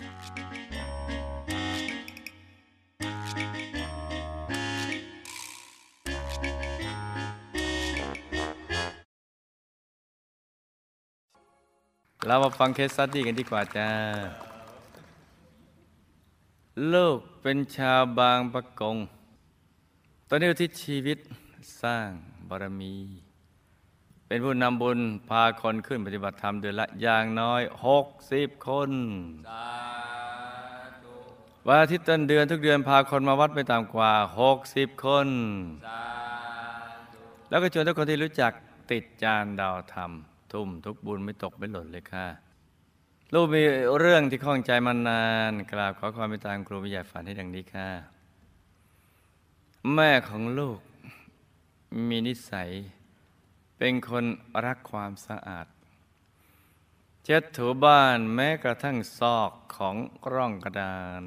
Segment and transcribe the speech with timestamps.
[0.00, 13.88] เรามาฟังเคสสตัดดี้กันดีกว่าจ้า
[16.92, 18.96] ลูกเป็นชาวบางประกง
[20.28, 21.18] ตอนนี้ทิศชีวิต
[21.82, 22.08] สร้าง
[22.48, 23.29] บารมี
[24.32, 24.98] เป็นผู้นำบุญ
[25.30, 28.90] พาคนขึ้นปฏิบัติธรรมเดือนละอย่างน้อยหกสิบคน
[31.66, 35.28] วันอาทิตย์ต้นเดือนทุกเดือนพาคนมาวัดไม่ต่ำกว่าหกสิบคน
[37.48, 38.52] แล้วก็ชวนทุกคนที่รู้จัก
[38.90, 40.10] ติดจานดาวธรรม
[40.52, 42.26] ทุ่มทุกบุญไม่ตกไม่หล่นเลยค่ะ
[43.34, 43.62] ลูกมี
[43.98, 47.88] เรื่องที่ข้องใจมานานกราบขอความเมตตาครูวิทยาฝันให้ดังนี้ค่ะ
[49.94, 50.78] แม่ของลูก
[52.08, 52.70] มีนิสัย
[53.82, 54.24] เป็นคน
[54.64, 55.66] รักความสะอาด
[57.24, 59.96] เช็ดถูบ้านแม้กระทั่งซอกของ
[60.32, 61.24] ร่องกระดาน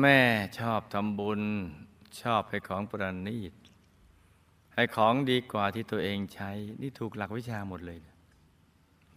[0.00, 0.20] แม่
[0.58, 1.42] ชอบทำบุญ
[2.20, 3.52] ชอบให้ของประณีต
[4.74, 6.50] ให้ของดีกว่าที่ตัวเองใช้
[6.80, 7.98] นี่ถูกหลักวิชาหมดเลย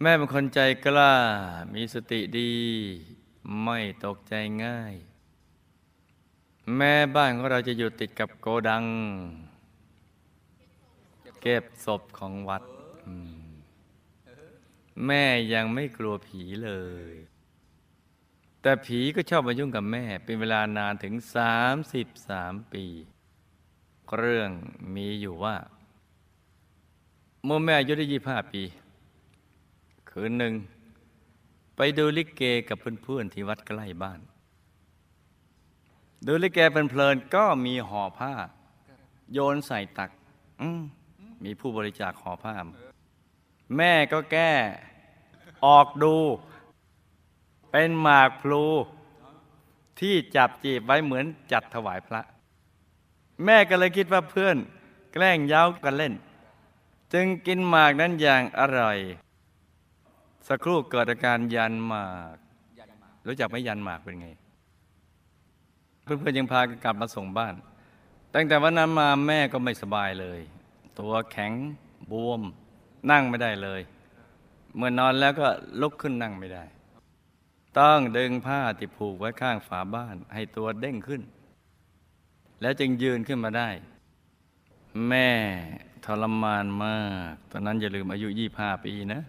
[0.00, 1.14] แม่เป็นคนใจกล้า
[1.74, 2.52] มีสติดี
[3.62, 4.34] ไม่ตกใจ
[4.64, 4.94] ง่าย
[6.76, 8.84] แม่บ้านของเราจะอยู่ติดกับโกดัง
[11.40, 12.62] เก็บศพของวัด
[15.06, 16.72] แม่ยังไม่กลัวผีเล
[17.12, 17.14] ย
[18.62, 21.14] แต่ผีก็ชอบมายุ่งกับแม่ เป็นเวลานานถึง
[21.94, 22.84] 33 ปี
[24.16, 24.50] เรื่อง
[24.94, 25.56] มีอยู่ว่า
[27.44, 28.62] เมื่อแม่อายุได้ยี่ห้าปี
[30.10, 30.54] คืนหนึ่ง
[31.76, 34.20] ไปดูลิเกกับเพื่อนๆที่วัดใกล้บ้าน
[36.26, 38.32] ดูลิเกเพลินๆก็มีห่อผ้า
[39.32, 40.10] โยนใส่ตัก
[40.60, 40.82] อืม
[41.44, 42.54] มีผู้บริจาคห่อผ้า
[43.76, 44.52] แม่ก็แก้
[45.66, 46.16] ออกดู
[47.70, 48.64] เป็นหมากพลู
[50.00, 52.20] ที่จับจีบไว้เหมือนจัดถวายพระ
[53.44, 54.56] แม่ก็เลยคิดว่าเพื่อน
[55.12, 56.14] แกล้งเย้ากันเล่น
[57.12, 58.98] จึงกินหมากนั้นอย่างอร่อย
[60.48, 62.36] สักครู่เกิดอาการยันหมาก
[63.26, 64.28] รู้จักไหมยันหมากเป็นไง
[66.02, 67.54] เพื่อนๆยังพากันกลับมาส่งบ้าน
[68.34, 70.40] ตั้งแต่วันนั้นมาแม่ก็ไม่สบายเลย
[70.98, 71.52] ตัวแข็ง
[72.10, 72.42] บวม
[73.10, 73.80] นั่งไม่ได้เลย
[74.76, 75.48] เมื่อนอนแล้วก็
[75.80, 76.64] ลุกขึ้นนั่งไม่ได้
[77.78, 81.22] ต้องดึงผ้าที่ผูกไว้ข้างฝาบ้าน ให้ตัวเด้งขึ้น
[82.60, 83.68] แล้วจึงยืนขึ้นมาได้
[85.08, 85.28] แม่
[86.04, 87.00] ทรมานมา
[87.32, 89.22] ก ตอนนั้นอย่าลืมอายุยี่ห้าปีนะ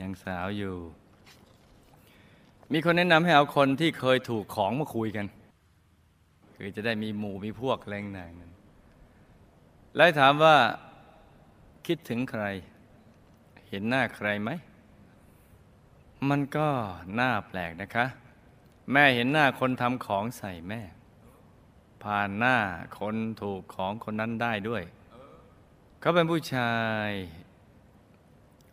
[0.00, 0.74] ยังสาวอยู่
[2.72, 5.26] มีคนแนะนำให้เอาคนที่เคยถูกของมาคุยกัน
[6.56, 8.52] คือจะได้มีหมู่มีพวกแรงหนางนั้น
[9.96, 10.56] แล้วถามว่า
[11.86, 12.44] คิดถึงใคร
[13.68, 14.50] เห็นหน้าใครไหม
[16.28, 16.68] มันก็
[17.18, 18.06] น่าแปลกนะคะ
[18.92, 20.80] แม่เห็นหน้าคนทำของใส่แม่
[22.02, 22.56] ผ่านหน้า
[22.98, 24.82] คนถูกของคนนั้นได้ด้วย
[26.00, 26.74] เขาเป็นผู้ชา
[27.08, 27.10] ย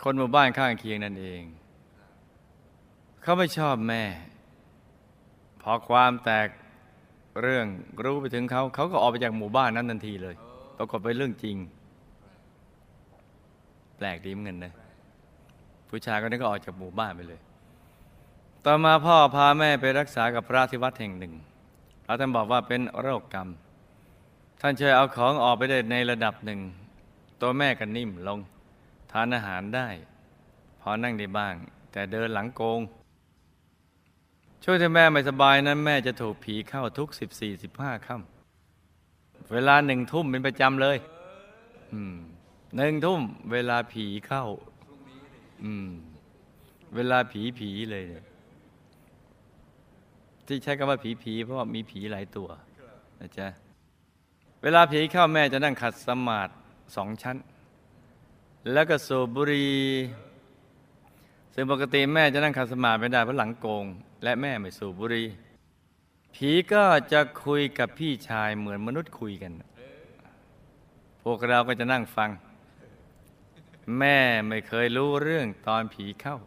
[0.03, 1.41] คนหมู่บ้านข้างเคียงนั่นเอง
[3.21, 4.03] เขาไม่ชอบแม่
[5.61, 6.47] พอความแตก
[7.41, 7.67] เรื่อง
[8.03, 10.35] รู้ไปถึงเขา เขาก็ออกไปจากหมู่บ้านนั้นทันทีเลย
[10.77, 11.57] ปรากฏเป็นเรื่องจริง
[13.97, 14.73] แปลกดีเหมือนกันนะ
[15.89, 17.41] ผู้ชายคนนี้ก็ออกจากหมู่บ้านไปเลย
[18.65, 21.33] ต่อมาพ่อพาแม่ไปรักษากับพระที่วัดแห่งหนึ่ง
[22.05, 23.47] พระท่านบอกว่าเป็นโรคกรรม
[24.61, 26.59] ท่านช่วยเอาของออกไปได้ในระดับหนึ่ง
[27.41, 28.39] ตัวแม่ก็นิ่มลง
[29.11, 29.87] ทานอาหารได้
[30.81, 31.53] พอนั่งได้บ้าง
[31.91, 32.81] แต่เดินหลังโกง
[34.63, 38.34] ช่วยที่แม่ไม่สบายนั้นแม่จะถูกผีเข้าทุกสิบสี่สิบห้าค่ำ
[39.53, 40.97] เวลาหนึ่งทุ่มเป็นประจำเลย
[42.77, 44.45] หนึ่งทุ่ม เวลาผีเข้า
[46.95, 48.25] เวลาผีผีเลยเนี่ย
[50.47, 52.49] ที่ใช้คำว่าผีผีเพราะว่ามีผีหลายตัว
[53.19, 53.47] นะจ๊ะ
[54.63, 56.51] เวลาผีเข้าแม่จะนั่งขัดสมาธิ
[56.95, 57.37] สองชั้น
[58.73, 59.75] แล้วก็สูบบุหรี่
[61.53, 63.85] ซึ่งปกติแม่จะนั่งขัดสมาธิไม่ได้เพราะหลังโกง
[64.23, 65.27] และแม่ไม่สูบบุหรี่
[66.39, 66.83] ผีก็
[67.13, 69.51] จะคุยกับพี่ชายเหมือนมนุษย์คุยกัน
[71.23, 72.29] พวกเราก็จะนั่งฟัง
[73.99, 74.17] แม่
[74.47, 76.37] ไม่เคยรู้เรื่องตอนผีเข้า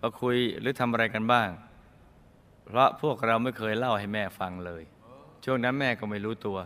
[0.00, 1.48] ว่าคุยหรือทำอะไรกันบ้าง
[2.64, 4.82] เพราะพวกเราไม่เคยเล่าให้แม่ฟังเลย
[5.44, 6.58] ช่วงนั้นแม่ก็ไม่รู้ตัว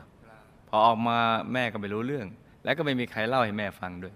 [0.69, 1.19] พอออกมา
[1.53, 2.27] แม่ก็ไม่รู้เรื่อง
[2.65, 4.15] และก็ไม่มีใครเล่าให้แม่ฟังด้วย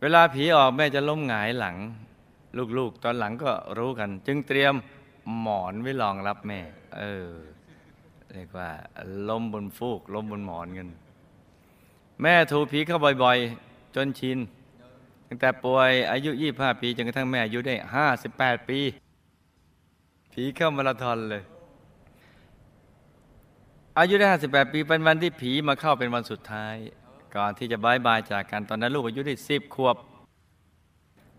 [0.00, 1.76] เวลาผีออกแม่จะล้มหงายหลัง
[2.78, 4.74] ลูกๆ ตอนหลังก็รู้กัน จึงเตรียม
[5.40, 6.60] หมอนไว้รองรับแม่
[6.98, 7.30] เออ
[8.32, 8.68] เรียกว่า
[9.28, 10.88] ล้มบนฟูกล้มบนหมอนกัน
[12.22, 14.38] แม่ถูผีเข้าบ่อยๆ จนชิน
[15.28, 17.74] ตั้งแต่ป่วยอายุ 25 ปีจนกระทั่งแม่อายุได้
[18.20, 18.80] 58 ปี
[20.32, 21.42] ผีเข้ามาราธอนเลย
[23.98, 26.74] อายุได้ 58 ปีเป็นวันที่ผีมาเข้าเป็นวันสุดท้าย
[27.36, 29.96] ก่อนที่จะบายบายจากกันตอนนั้นลูกอายุได้ 10 ขวบ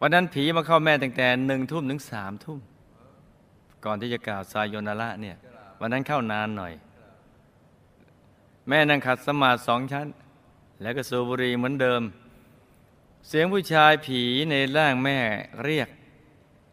[0.02, 2.60] วันนั้นผีมาเข้าแม่ตั้งแต่หนึ่งทุ่มถึงสามทุ่ม
[3.86, 5.36] ก่อนที่จะกล่าวสายโยนาระเนี่ย
[5.80, 6.74] วันนั้นเข้านานหน่อย
[8.68, 10.08] แม่นั่งขัดสมาธิสองชั้น
[10.82, 12.02] แล้วก็สูบบุหรี่เหมือนเดิม
[13.28, 15.18] เสียงผู้ชายผีในร่างแม่
[15.64, 15.90] เรียก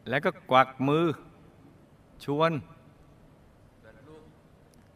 [0.09, 1.07] แล้วก็กวักมือ
[2.25, 2.53] ชวน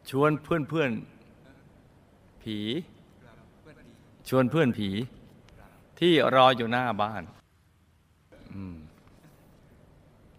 [0.09, 0.91] ชวนเพื่อนเพื่อน
[2.43, 2.57] ผี
[4.29, 4.89] ชวนเพื่อนผี
[5.99, 7.23] ที่รออยู่หน้าบ้าน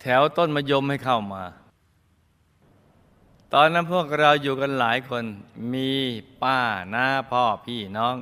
[0.01, 1.43] แถวต้นมะยมให้เข้ามา
[3.57, 5.25] ตอนนั้นพวกเราอยู่กันหลายคน
[5.75, 5.91] มี
[6.43, 6.59] ป้า
[6.95, 8.17] น้าพ่อพี่น้อง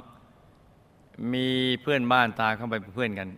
[1.32, 1.48] มี
[1.82, 3.28] เพื่อนบ้านตาเข้าไปเป็นเพื่อนกัน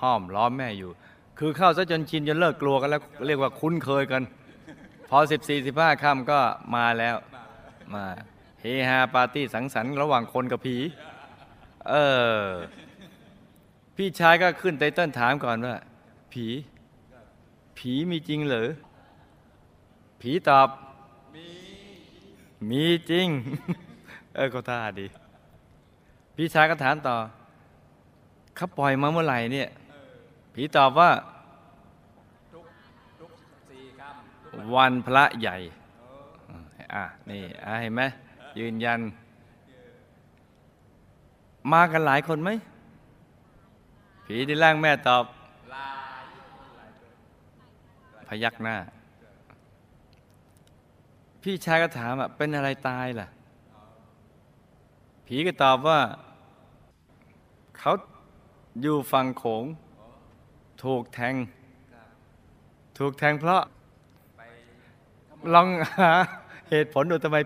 [0.00, 0.90] ห้อมล้อมแม่อยู่
[1.38, 4.22] คือเข้าซะจนชินจนเลิกกลัวกันแล้วเรียกว่าคุ้นเคยกัน
[5.10, 6.40] พอสิบสี่สิบห้าค่ำก็
[6.74, 7.16] มาแล้ว
[7.94, 8.04] มา
[8.60, 10.76] เฮฮาปาร์ตี้สังสรรค์ระหว่างคนกับผี
[11.88, 11.94] เอ
[12.40, 12.44] อ
[13.96, 15.76] พี่ชายก็ขึ้นไตเติ้ลถามก่อนว่า
[16.32, 16.46] ผี
[17.78, 18.68] ผีมีจริงเหรอ
[20.20, 20.68] ผีตอบ
[22.70, 23.28] มีจริง
[24.34, 25.06] เออก็ท่าดี
[26.34, 27.16] พี่ชายก็ถามต่อ
[28.56, 29.68] เขาปล่อยมาเมื่อไหร่เนี่ย
[30.54, 31.10] ผีตอบว่า
[34.74, 35.56] วันพระใหญ่
[36.94, 38.02] อะ นี่อะเห็นไหม
[38.58, 39.00] ยืนยัน
[41.72, 42.50] มากันหลายคนไหม
[44.26, 45.24] ผีที่ร่างแม่ตอบ
[48.28, 48.76] พยักหน้า
[51.50, 53.28] พี่ชายก็ถามอะเป็นอะไรตายล่ะ
[55.26, 56.00] ผีก็ตอบว่า
[57.78, 57.92] เขา
[58.82, 59.64] อยู่ฝั่งโขง
[60.84, 61.34] ถูกแทง
[62.98, 63.62] ถูกแทงเพราะ
[65.54, 65.68] ลอง
[65.98, 66.10] หา
[66.70, 67.36] เหตุผลดูทำไม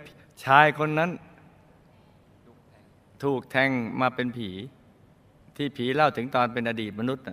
[0.45, 1.11] ชายคนนั้น
[3.25, 3.71] ถูกแทง
[4.01, 4.51] มาเป็นผี
[5.57, 7.25] ที่ผีเล่าถึงตอนเป็นอดีตมนุษย์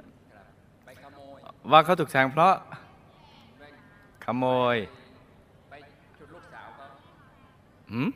[1.72, 2.56] ว่าเขาถูกแทงเพราะ
[4.24, 4.46] ขโม
[4.76, 4.78] ย
[7.92, 8.10] หืม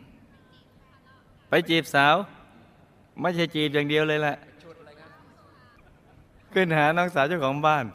[1.49, 2.15] ไปจีบสาว
[3.21, 4.37] ไม่ใช่จีบอย่างเดียวเลยแหละ
[6.53, 7.85] ขึ้นหาน้องสาวเจ้าของบ้าน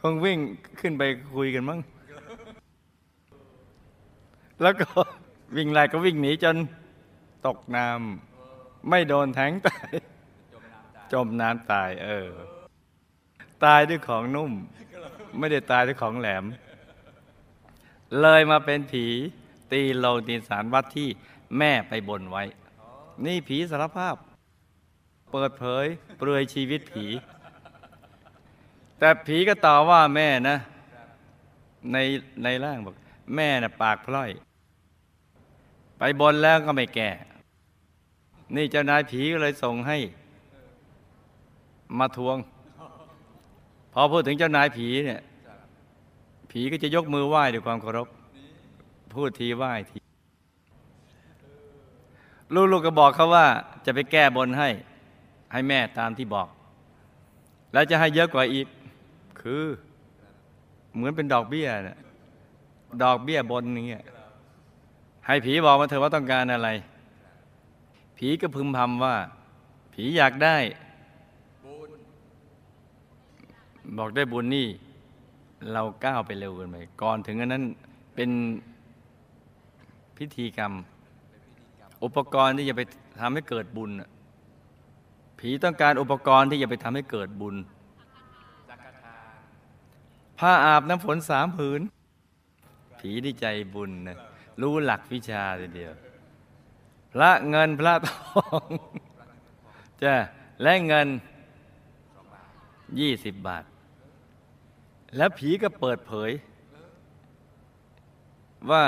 [0.00, 0.38] คงวิ่ง
[0.80, 1.02] ขึ้นไป
[1.36, 1.80] คุยกันมั้ง
[4.62, 4.88] แล้วก็
[5.56, 6.56] วิ่งไล่ก็วิ่งหนีจน
[7.46, 9.88] ตกน้ำไม่โดนแทงตาย
[11.12, 12.28] จมน้ำตาย เออ
[13.64, 14.52] ตายด้วยของนุ่ม
[15.38, 16.44] ไม่ได้ตายด้วยของแหลม
[18.20, 19.06] เลยมาเป็นผี
[19.74, 21.08] ตีโลตีสารวัดที่
[21.58, 22.42] แม่ไปบนไว้
[23.24, 24.16] นี่ผีสารภาพ
[25.32, 25.86] เปิดเผย
[26.18, 27.06] เปลือยชีวิตผี
[28.98, 30.56] แต่ผีก็ต่อว่าแม่นะ
[31.92, 31.96] ใน
[32.42, 32.94] ในร่างบอก
[33.34, 34.30] แม่น่ะปากพล่อย
[35.98, 37.10] ไปบนแล้วก็ไม่แก่
[38.54, 39.98] นี่เจ้านายผีก็เลยส่งให้
[41.98, 42.36] มาทวง
[43.92, 45.20] พอพูดถึงเจ้านายผีเนี่ย
[46.50, 48.08] ผีก็จะยกมือไหว้ด้วยความเคารพ
[49.16, 49.98] พูดทีไหว้ที
[52.54, 53.46] ลูกๆก็บอกเขาว่า
[53.84, 54.68] จะไปแก้บนให้
[55.52, 56.48] ให้แม่ตามที่บอก
[57.72, 58.66] แล้วจะให้เยอะกว่าอีก
[59.40, 59.62] คือ
[60.94, 61.98] เหมือนเป็นดอกเบี้ยนะ
[63.02, 64.04] ดอกเบี้ยบนอย่างเงี้ย
[65.26, 66.68] ให้ผีบอกมาเถอะว่าต้องการอะไร
[68.16, 69.16] ผีก็พึมพำว่า
[69.92, 70.56] ผีอยากได้
[73.98, 74.68] บอกได้บุญนี่
[75.72, 77.64] เราก้าวไปเร็วเกินไปก่อนถึงอันนั้น
[78.14, 78.30] เป็น
[80.18, 80.72] พิธีกรรม
[82.04, 82.82] อุปกรณ์ที่จะไป
[83.20, 83.90] ทำให้เกิดบุญ
[85.38, 87.56] ผีต้องการอุปกรณ์ที่จะไปทำให้เกิดบุญ
[90.38, 91.80] ผ้าอาบน้ำฝนสามผืน
[92.98, 94.18] ผีดีใจบุญนะ
[94.60, 95.92] รู้หลักวิชาทีเดียว
[97.12, 98.68] พระเงินพระทอง
[100.02, 100.14] จ้ะ
[100.62, 101.08] และเงิน
[103.00, 103.64] ยี่สิบบาท
[105.16, 106.30] แล้วผีก็เปิดเผย
[108.70, 108.84] ว่า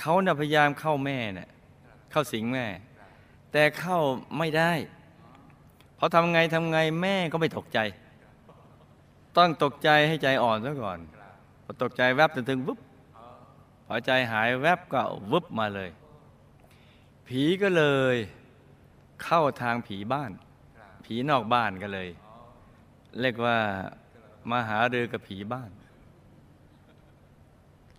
[0.00, 1.48] เขาน่ะพยายามเข้าแม่เน่ะ
[2.10, 2.66] เข้าสิงแม่
[3.52, 3.98] แต่เข้า
[4.38, 4.72] ไม่ได้
[5.98, 7.78] พอทำไงทำไงแม่ก็ไม่ตกใจ
[9.36, 10.98] ต้องตกใจให้ใจอ่อนซะก่อน
[11.64, 12.78] พอตกใจแวบถึงถึงวุบ
[13.86, 15.90] พอใจหายแวบก็วุบมาเลย
[17.26, 17.84] ผีก็เล
[18.14, 18.16] ย
[19.24, 20.30] เข้าทางผีบ้าน
[21.04, 22.08] ผีนอกบ้านก็เลย
[23.20, 23.58] เรียกว่า
[24.50, 25.70] มาหาเรือกับผีบ้าน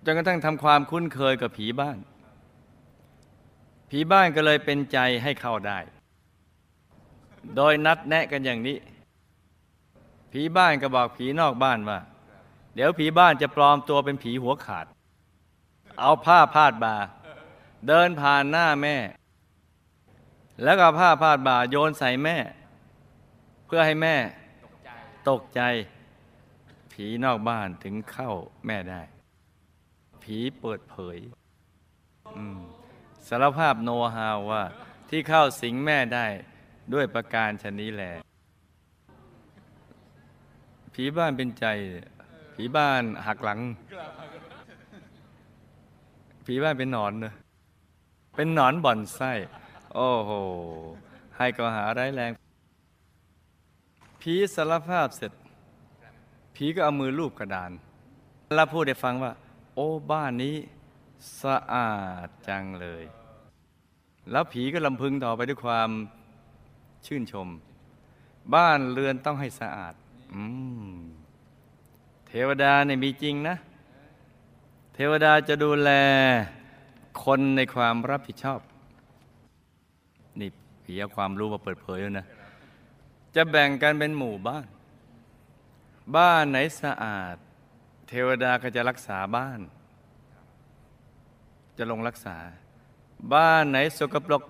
[0.10, 1.98] จนกระทั่งทำความคุ้นเคยกับผีบ้าน
[3.90, 5.80] ผีบ้านก็เลยเป็นใจให้เข้าได้
[7.56, 8.78] โดยนัดแนะกันอย่างนี้
[10.32, 12.00] ผีบ้านก็บอกผีนอกบ้านว่า
[12.76, 14.86] เดี๋ยวผีบ้านจะปลอมตัวเป็นผีหัวขาด
[16.00, 16.96] เอาผ้าพาดบ่า
[17.88, 18.96] เดินผ่านหน้าแม่
[20.64, 22.38] แล้วก็ผ้าพาดบ่าโยนใส่แม่
[23.66, 24.16] เพื่อให้แม่
[25.30, 25.62] ตกใจ
[26.94, 28.32] ผีนอกบ้านถึงเข้า
[28.68, 29.02] แม่ได้
[30.32, 31.18] ผีเปิดเผย
[33.28, 34.64] สารภาพโนฮาวว่า
[35.10, 36.26] ที่เข้าสิงแม่ได้
[36.94, 38.12] ด้วยประการชนนี้แหละ
[40.94, 41.66] ผีบ้านเป็นใจ
[42.54, 43.60] ผีบ้านหักหลัง
[46.46, 47.34] ผีบ้านเป็นหนอนเนอะ
[48.36, 49.32] เป็นหนอนบ่อนไส้
[49.96, 50.32] โอ้โห
[51.38, 52.32] ให้ก็หาร้ายแรง
[54.22, 55.32] ผีสารภาพเสร็จ
[56.56, 57.72] ผีก็เอามือลูบกระดาน
[58.56, 59.34] แล้วพูดให้ฟังว่า
[59.80, 60.56] โอ้บ้านนี้
[61.44, 61.94] สะอา
[62.26, 63.04] ดจังเลย
[64.32, 65.90] แล้วผีก็ลำพึงต่อไปด้วยความ
[67.06, 67.48] ชื่นชม
[68.56, 69.94] บ้านเรือนต้องให้สะอาด
[70.34, 70.44] อื
[70.90, 70.92] ม
[72.28, 73.56] เทวดาเนี่ยมีจริงนะ
[74.94, 75.92] เทวดาจะดูแล
[77.24, 78.60] คนในความรับผิดชอบ
[80.40, 80.50] นี่
[80.84, 82.28] ผีเอาความรู้มาเปิดเผยแล้วนะ
[83.36, 84.66] จะแบ่งกันเป็นหมู่บ้าน
[86.16, 87.38] บ้านไหนสะอาด
[88.08, 89.60] เทวดาก็จะรักษาบ้าน
[91.78, 92.38] จะลงรักษา
[93.34, 94.44] บ้านไหนสกปรก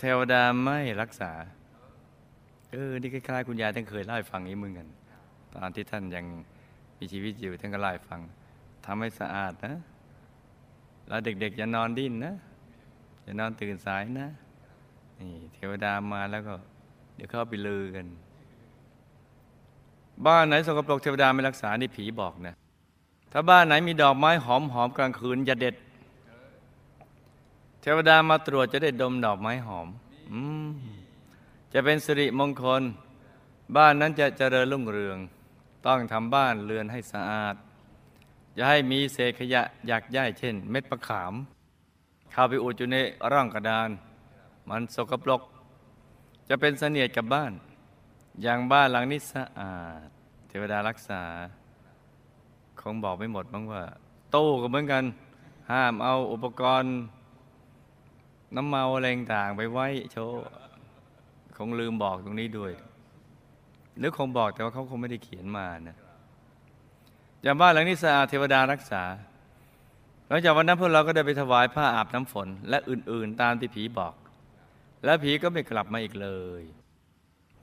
[0.00, 1.32] เทวดาไม่รักษา
[2.70, 4.88] เออ นี่คล้ายๆคุณยายท่านเคยเล่าให้ฟังนี้มึงกัน
[5.54, 6.24] ตอนที่ท่านยัง
[6.98, 8.20] มีชีวิตอยู่ท่านก็เล่าให้ฟัง
[8.86, 9.74] ทำให้สะอาดนะ
[11.08, 12.34] แล้วเด็กๆอย่านอนดิ้นนะ
[13.24, 14.28] อย่านอนตื่นสายนะ
[15.20, 16.54] นี่เทวดามาแล้วก็
[17.14, 18.06] เดี๋ยวเข้าไปลือกัน
[20.26, 22.54] บ้านไหนสกปรกเทวดาไม่รักษา นี่ผีบอกนะ
[23.38, 25.74] ถ้าบ้านไหนมีดอกไม้หอมหอมกลางคืนอย่าเด็ด
[27.80, 29.88] เทวดามาตรวจจะได้ดมดอกไม้หอม
[30.30, 30.68] อืม
[31.72, 32.82] จะเป็นสิริมงคล
[33.76, 35.18] บ้านนั้นจะเจริญรุ่งเรือง
[35.86, 37.54] ต้องทำบ้านเรือนให้สะอาด
[38.54, 41.34] อย่าให้มีเศษขยะอยากย่ายเช่น เม็ดมะขาม
[42.32, 42.96] เข้าไปอุดอยู่ใน
[43.32, 43.88] ร่องกระดาน
[44.68, 45.42] มันสกปรก
[46.48, 47.52] จะเป็นเสนียดกับบ้าน
[48.42, 49.74] อย่างบ้านหลังนี้สะอา
[50.04, 50.06] ด
[50.48, 51.22] เทวดารักษา
[52.82, 53.82] คงบอกไม่หมดบ้างว่า
[54.34, 55.04] ตู้ก็เหมือนกัน
[55.72, 56.94] ห้ามเอาอุปกรณ์
[58.56, 60.38] น้ำเมาอะไรต่างไปไว้โชว์
[61.56, 62.72] คงลืมบอกตรงนี้ด้วย
[63.98, 65.96] หรือคงบอกแต่ว่าเขาคงไม่ได้เขียนมานะ
[67.42, 69.02] อย่างบ้านหลังนี้สะอาดเทวดารักษา
[70.28, 74.14] หลังจากวันนั้นพวกเราก็ได้ไปถวายผ้าอาบน้ำฝน และอื่น ๆ ตามที่ผีบอก
[75.04, 76.28] และผีก็ไม่กลับมาอีกเล
[76.60, 76.62] ย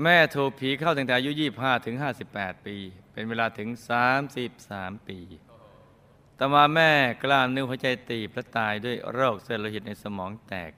[0.02, 1.96] แม่ถูกผีเข้าตั้งแต่อายุ 25 ถึง
[2.30, 2.76] 58 ปี
[3.14, 3.70] เป็นเวลาถึง
[4.38, 5.20] 33 ปี
[6.40, 6.92] ต่อมาแม่
[7.24, 10.72] กล้ามเนื้อหัวใจตีบและตายด้วยโรคเส้นโลหิตในสมองแตก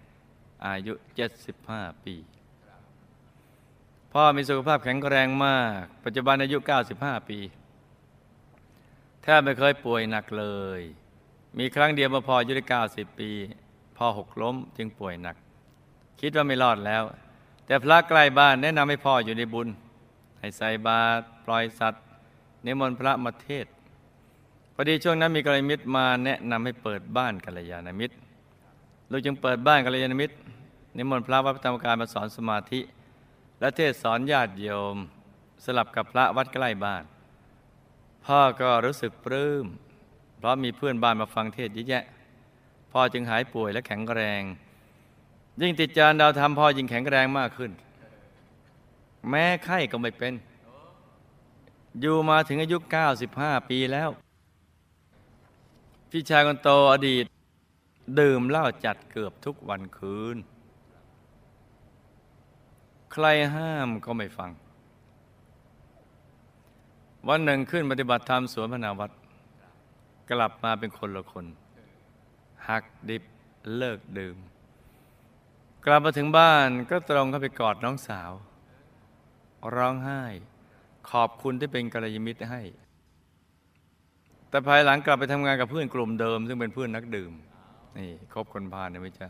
[0.65, 0.93] อายุ
[1.49, 2.15] 75 ปี
[4.11, 6.57] พ่อมีสุขภาพแข็งแรงมาก ปัจจุบันอายุ
[6.93, 7.39] 95 ปี
[9.23, 10.45] แทบไม่เคยป่วยหนักเล
[10.79, 10.81] ย
[11.57, 13.31] มีครั้งเดียวมื่อพ่ออายุได้90 ปี
[13.97, 15.35] พ่อหกล้มจึงป่วยหนัก
[16.21, 17.03] คิดว่าไม่รอดแล้ว
[17.65, 19.67] แต่พระใกล้บ้านแนะนำให้พ่ออยู่ในบุญ
[20.39, 22.03] ให้ใส่บาตรปล่อยสัตว์
[22.65, 23.67] นิมนต์พระมาเทศ
[24.73, 28.15] พอดีช่วงนั้นมีกัลยาณมิตรมาแนะนำให้เปิดบ้านกัลยาณมิตร
[29.11, 30.35] ลูกจึงเปิดบ้านกัลยาณมิตร
[30.97, 32.79] นิมนต์พระวัดพระธรรมกายมาสอนสมาธิ
[33.59, 34.97] และเทศสอนญาติโยม
[35.63, 37.03] สลับกับพระวัดใกล้บ้าน
[38.25, 39.65] พ่อก็รู้สึกปลื้ม
[40.37, 42.03] เพราะมีเพื่อนบ้านมาฟังเทศเยอะแยะ
[42.91, 44.41] พ่อจึงหายป่วยและแข็งแรง
[45.61, 47.71] ยิ่งติดจานดาวทำพ่อยิ่งแข็งแรงมากขึ้น
[49.29, 50.33] แม้ไข้ก็ไม่เป็น
[51.99, 52.77] อยู่มาถึงอายุ
[53.21, 54.09] 95 ปีแล้ว
[56.09, 57.25] พี่ชายคนโตอดีต
[58.19, 60.37] ดื่มเหล้าจัดเกือบทุกวันคืน
[63.11, 64.51] ใครห้ามก็ไม่ฟัง
[67.27, 69.11] วันหนึ่งขึ้นปฏิบัติธรรมสวนพนาวัด
[70.29, 71.45] กลับมาเป็นคนละคน
[72.67, 73.23] หักดิบ
[73.77, 74.37] เลิกดื่ม
[75.85, 78.31] กลับมาถึงบ้านก็ตรงเข้าไปกอดน้องสาว
[79.75, 80.21] ร้องไห้
[81.09, 82.61] ขอบคุณที่เป็นกัลยาณมิตรให้
[84.49, 87.31] แต่ภายหลังกลับไปทำงานกับเพื่อนกลุ่มเดิม ซึ่งเป็นเพื่อนนักดื่ม
[87.97, 89.27] นี่คบคนพาลนี่ยไหมจ๊ะ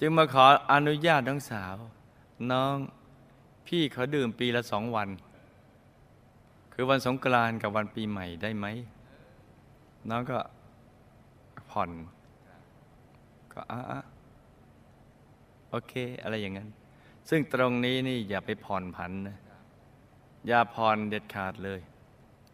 [0.00, 1.76] จึงมาขออนุญาตน้องสาว
[2.52, 2.74] น้อง
[3.66, 5.08] พี่เขาดื่มปีละสองวัน
[6.72, 8.66] คือวันสงกรานต์กับวันปีใหม่ได้ไหม
[10.10, 10.38] น้องก็
[11.70, 11.90] ผ่อน
[13.52, 14.03] ก็อะ
[15.76, 16.68] โอเค อะไรอย่างนั้น
[17.28, 19.38] ซึ่งตรงนี้นี่อย่าไปผ่อนผันนะ
[20.46, 21.80] อย่าผ่อนเด็ดขาดเลย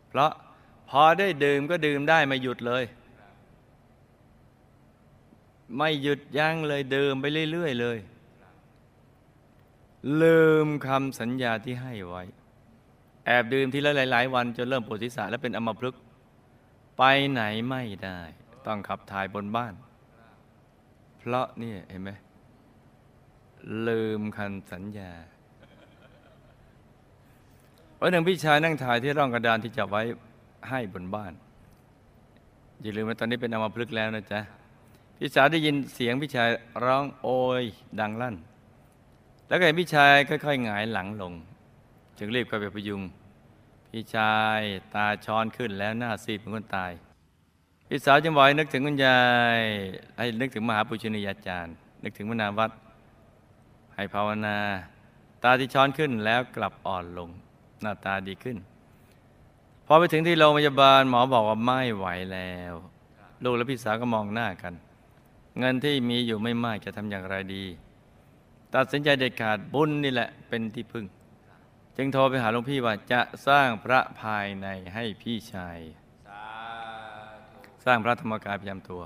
[0.08, 0.32] เพราะ
[0.90, 2.84] พอได้ดื่มก็ดื่มได้ไม่หยุดเลย
[5.76, 7.98] ไม่หยุดยั้งเลยดื่มไปเรื่อยๆเลย
[10.22, 12.22] ลืมคำสัญญาที่ให้ไว้
[13.26, 16.00] แอบดื่มทีละหลาย ๆ วันจนเริ่มปวดศีรษะและเป็นอัมพฤกษ์
[16.98, 18.20] ไปไหนไม่ได้
[18.66, 19.74] ต้องขับถ่ายบนบ้าน
[21.18, 22.12] เพราะเนี่ยเห็นไหม
[23.88, 25.12] ลืมคันสัญญา
[28.00, 30.02] วันหนึ่งพี่ชายนั่งถ่ายที่ร่องกระดานที่จับไว้
[30.68, 31.32] ให้บนบ้าน
[32.80, 34.40] อย่าลืมว่าตอนนี้เป็นอมพฤกแล้วนะจ๊ะ
[35.18, 36.48] พี่สาวได้ยินเสียงพี่ชาย
[36.84, 37.28] ร้องโอ
[37.60, 37.64] ย
[38.00, 38.36] ดังลั่น
[39.48, 41.32] แล้วก็เห็นพี่ชายค่อยๆหงายหลังลง
[42.18, 43.02] จึงรีบเข้าไปพยุง
[43.90, 44.60] พี่ชาย
[44.94, 46.92] ตาช้อนขึ้นแล้วหน้าซีดเหมือนคนตาย
[47.88, 49.20] พี่สาวจึงบอกให้นึกถึงคุณยา
[49.58, 49.60] ย
[50.18, 51.74] ให้นึกถึงมหาปุชนียาจารย์
[52.04, 52.70] นึกถึงมนาวัด
[54.00, 54.58] ให้ภาวนา
[55.44, 57.28] ตาที่ช้อนขึ้นแล้วกลับอ่อนลง
[57.80, 58.58] หน้าตาดีขึ้น
[59.86, 62.74] พอไปถึงที่โรงพยาบาลหมอบอกว่าไม่ไหวแล้ว
[63.44, 64.74] ลูกและพี่สาวก็มองหน้ากัน
[65.58, 67.64] เงินที่มีอยู่ไม่มากจะทำอย่างไรดี
[68.74, 71.04] ตัดสินใจเด็ดขาดบุญนี่แหละเป็นที่พึ่ง
[71.96, 75.78] จึงโทรไปหาหลวงพี่ว่าจะสร้างพระภายในให้พี่ชาย
[77.84, 79.02] สร้างพระธรรมกายประจำตัว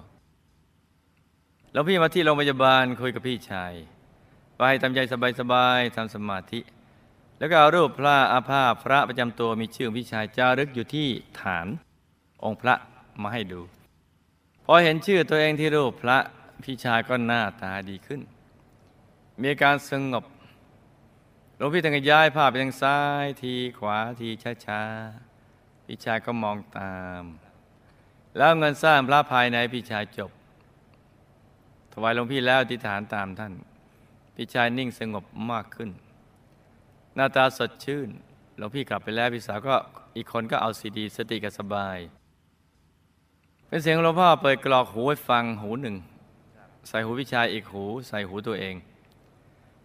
[1.73, 3.75] หลวพี่มาที่โรงพยาบาลคุยกับพี่ชาย
[4.59, 5.01] ไปทำใจ
[5.41, 6.61] สบายๆทำสมาธิ
[7.39, 11.09] แล้วก็เอารูปพระอาภาพพระประจำตัวมีชื่อพี่ชายจารึกอยู่ที่
[11.41, 11.67] ฐาน
[12.45, 12.75] องค์พระ
[13.23, 13.61] มาให้ดู
[14.65, 16.19] พอเห็นชื่อตัวเองที่รูปพระ
[16.63, 18.21] พี่ชายก็หน้าตาดีขึ้น
[19.41, 20.25] มีอาการสงบ
[21.57, 24.29] หลวงพี่ตั้งย้ายภาพไปทางซ้ายทีขวาที
[24.67, 27.23] ช้าๆพี่ชายก็มองตาม
[28.37, 30.31] แล้วเงินสร้างพระภายในพี่ชายจบ
[31.93, 33.53] ถวายหลวงพี่แล้วอธิษฐานตามท่าน
[34.35, 35.91] พี่ชายนิ่งสงบมากขึ้น
[37.15, 38.09] หน้าตาสดชื่น
[38.57, 39.77] หลวงพี่กลับไปแล้วพี่สาวก็
[40.17, 41.99] อีกคนก็เอาซีดีสติกับสบาย
[43.69, 45.97] เป็นเสียงหลวงพ่อเปิดกรอกหูให้ฟังหูหนึ่ง
[46.89, 48.75] ใส่หูพี่ชายอีกหู ใส่หูตัวเอง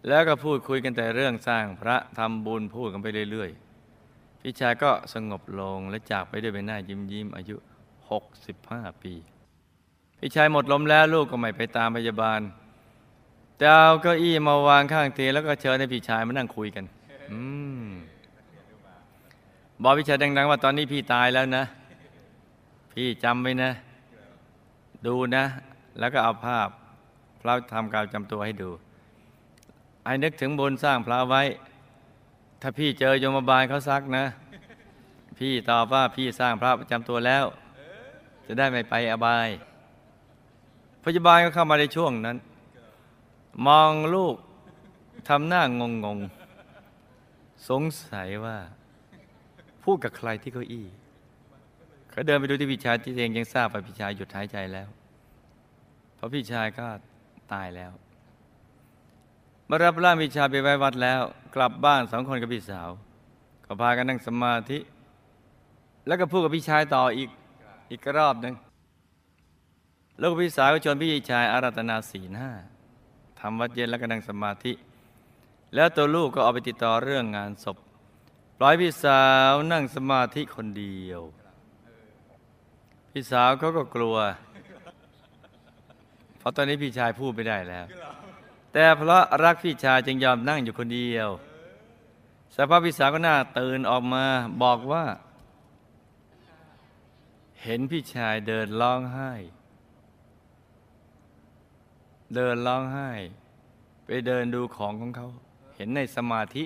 [0.08, 7.56] แล้วก็พูดคุยกันแต่เรื่องสร้างพระทำบุญพูดกันไปเรื่อยๆ พี่ชายก็สงบลงและจากไปด้วยใบหน้ายิ้มยิ้มอายุ
[8.34, 9.14] 65 ปี
[10.20, 12.40] พี่ชายหมดลมแล้วลูกก็ไม่ไปตามพยาบาล
[13.60, 16.86] แต่เอาเก้าอี้มาวางข้างเตียงแล้วก็เชิญให้พี่ชายมานั่งคุยกัน
[17.32, 17.40] อื
[17.84, 17.88] ม
[19.84, 21.64] บอกพี่ชายดังๆว่าตอนนี้พี่ตายแล้วนะ
[22.94, 23.72] พี่จำไว้นะ
[25.06, 25.44] ดูนะ
[26.00, 26.68] แล้วก็เอาภาพ
[27.42, 28.70] พระทำการจำตัวให้ดู
[30.06, 31.42] ให้นึกถึงบุญสร้างพระไว้
[32.62, 34.26] ถ้าพี่เจอโยมบาลเขาซักนะ
[35.40, 37.46] พี่ตอบว่าพี่สร้างพระประจำตัวแล้ว
[38.46, 39.50] จะได้ไม่ไปอบาย
[41.04, 42.38] พยาบาลก็เข้ามาในช่วงนั้น
[43.68, 44.36] มองลูก
[45.30, 48.58] ทำหน้างงงๆสงสัยว่า
[49.84, 50.86] พูดกับใครที่เก้าอี้
[52.10, 54.88] เขาเดินไปดูที่พี่ชายที่เองยังทราบว่าพี่ชายหยุดหายใจแล้ว
[56.16, 56.88] เพราะพี่ชายก็
[57.54, 57.92] ตายแล้ว
[59.70, 61.22] มารับร่างพี่ชายไปไว้วัดแล้ว
[61.56, 62.90] กลับบ้านสองคนกับพี่สาว
[63.66, 64.80] ก็พากันนั่งสมาธิ
[66.08, 67.30] แล้วก็พูดกับพี่ชายต่ออีก
[67.92, 68.54] อีกรอบหนึ่ง
[70.18, 72.52] แล้วก็พี่สาวก็ชวนพี่ชายอารัตนาศีลห้า
[73.40, 74.74] ทำวัดเย็นแล้วก็นั่งสมาธิ
[75.76, 77.78] แล้วตัวลูกก็เอาไปติดต่อเรื่องงานศพ
[78.58, 81.22] ปล่อยพี่สาวนั่งสมาธิคนเดียว
[83.12, 84.18] พี่สาวเขาก็กลัว
[86.40, 87.86] เพราะตอนนี้พี่ชายพูดไม่ได้แล้ว
[88.74, 91.30] แต่เพราะรักพี่ชายจึงยอมนั่งอยู่คนเดียว
[92.56, 94.26] สักพักพี่สาวก็น้าตื่นออกมา
[94.64, 95.06] บอกว่า
[97.64, 99.32] เห็นพี่ชายเดินร้องไห้
[102.36, 103.10] เดินร้องไห้
[104.06, 105.28] ไปเดินดูของของเขา
[105.76, 106.64] เห็นในสมาธิ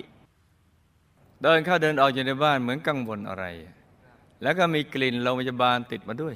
[1.42, 3.44] เดินเข้าเดินออกอยู่ในบ้านเหมือนกังวลอะไร
[4.42, 6.34] แล้วก็มีกลิ่นโรงพยาบาลติดมาด้วย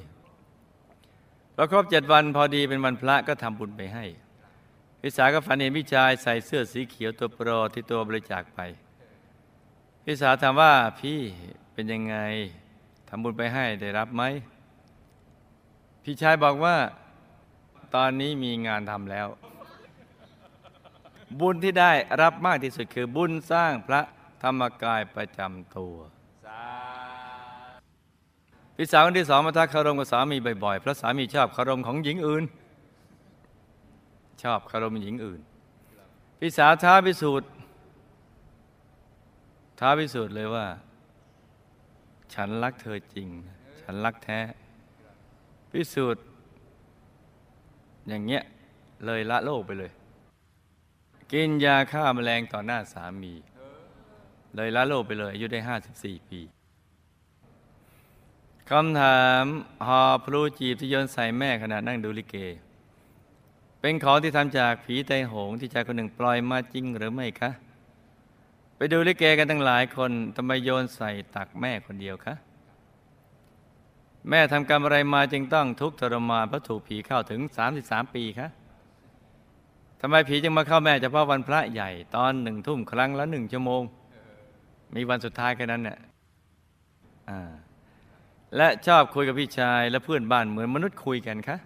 [1.55, 4.05] พอครบเจ็ดวันพอดีเป็นวันพระก็ทำบุญไปให้
[5.01, 8.59] พี่สาก็ฝันเห็นพี่ชายใส่เสื้อสีเขียวตัวโปรที่ตัวบริจาคไป
[10.03, 11.19] พี่สาถามว่าพี่
[11.73, 12.17] เป็นยังไง
[13.09, 14.23] ทำบุญไปให้ได้รับไหม
[16.03, 16.75] พี่ชายบอกว่า
[17.95, 19.27] ตอนนี้มีงานทำแล้ว
[21.39, 24.01] บุญที่ได้รับมากที่สุดคือบุญสร้างพระ
[24.43, 25.95] ธรรมกายประจำตัว
[28.75, 32.43] พี่สาวคนที่สองมาทักคารมกับสามีบ่อยๆเพราะสามีชอบคารมของหญิงอื่น
[34.43, 35.41] ชอบคารมหญิงอื่น
[36.39, 37.49] พี่สาวท้าพิสูจน์
[39.79, 40.67] ท้าพิสูจน์เลยว่า
[42.33, 43.27] ฉันรักเธอจริง
[43.81, 44.39] ฉันรักแท้
[45.71, 46.23] พิสูจน์
[48.07, 48.43] อย่างเงี้ย
[49.05, 49.91] เลยละโลกไปเลย
[51.31, 53.33] กินยาฆ่าแมลงต่อหน้าสามี
[54.55, 56.41] เลยละโลกไปเลย อายุได้ห้าสิบสี่ปี
[58.69, 59.45] คำถาม
[59.87, 62.35] หอพลูจีบที่โยนใส่แม่ขณะนั่งดูลิเก
[63.79, 67.51] เป็นของที่ทำจากผีไตโหงที่ชายคนหนึ่งปล่อยมาจริงหรือไม่คะ
[68.75, 72.33] ไปดูลิเกกันตั้งหลายคนทำไมโยนใส่ตักแม่คนเดียวคะ
[74.29, 77.41] แม่ทำกรรมอะไรมาจึงต้องทุกข์ทรมานเพราะถูกผีเข้าถึง
[77.77, 78.49] 33 ปีคะ
[80.01, 83.83] ทำไมผีจึงมาเข้าแม่เฉพาะวันพระใหญ่ตอนหนึ่งทุ่มครั้งละหนึ่งชั่วโมง
[84.95, 85.97] มีวันสุดท้ายแค่นั้นเนี่ย
[88.57, 91.57] และชอบคุยกับพี่ชายและเพื่อนบ้านเหมือนมนุษย์คุยกันคะ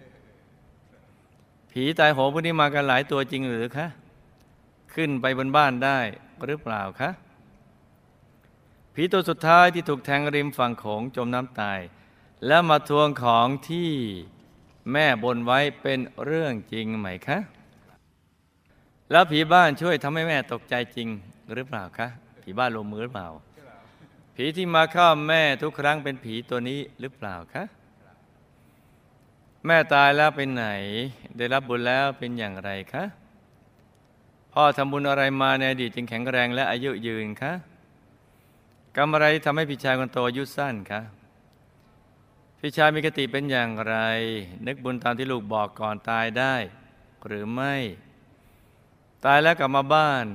[1.72, 3.86] ผีตายโหงพวกนี้มากันหลายตัวจริงหรือคะ
[4.94, 5.98] ขึ้นไปบนบ้านได้
[6.46, 7.10] หรือเปล่าคะ
[8.94, 11.80] ผีตัวสุดท้ายที่ถูกแทงริมฝั่งโขงจมน้ำตาย
[12.46, 13.90] แล้วมาทวงของที่
[14.92, 17.38] แม่บนไว้เป็นเรื่องจริงไหมคะ
[19.10, 21.08] แล้วผีบ้านช่วยทำให้แม่ตกใจจริง
[21.54, 22.08] หรือเปล่าคะ
[22.42, 23.28] ผีบ้านลงมือหรือเปล่า
[24.34, 27.64] ผีที่มาเข้าแม่ทุกครั้งเป็นผีตัวนี้หรือเปล่าคะ
[29.66, 30.66] แม่ตายแล้วเป็นไหน
[31.36, 33.04] ได้รับบุญแล้วเป็นอย่างไรคะ
[34.52, 37.52] พ่อทำบุญอะไรมาในอดีตจึงแข็งแรงและอายุยืนคะ
[38.96, 41.00] กรรมอะไรทำให้พี่ชายคนโตอายุสั้นคะ
[42.66, 43.96] พี่ชายมีกติเป็นอย่างไร
[44.66, 46.54] นึกบุญตามที่ลูกบอกก่อนตายได้
[47.26, 47.74] หรือไม่
[49.24, 50.26] ตายแล้วกลับมาบ้าน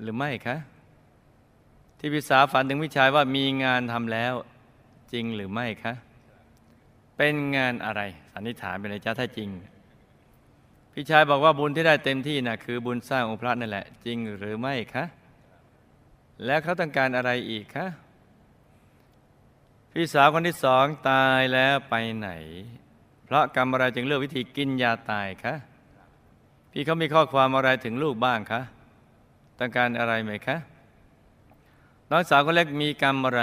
[0.00, 0.56] หรือไม่คะ
[1.98, 4.34] ที่พี่สาวฝันถึงพี่ชายว่ามีงานทำแล้ว
[5.12, 5.94] จริงหรือไม่คะ
[7.16, 8.00] เป็นงานอะไร
[8.32, 9.50] สันนิษฐานเป็นไรจ้าถ้าจริง
[10.92, 15.04] พี่ชายบอกว่าบุญที่ได้เต็มที่น่ะคือบุญสร้างองค์พระนั่นแหละ จริงหรือไม่คะ
[16.44, 17.86] แล้วเขาต้องการอะไรอีกคะ
[19.96, 22.30] พี่สาวคนที่สองตายแล้วไปไหน
[23.24, 25.54] เพราะกรรมอะไรจึงเลือกวิธีกินยาตายคะ
[26.70, 28.60] พี่เขามีข้อความอะไรถึงลูกบ้างคะ
[29.58, 30.56] ต้องการอะไรไหมคะ
[32.10, 33.42] น้องสาวคนเล็กมีกรรมอะไร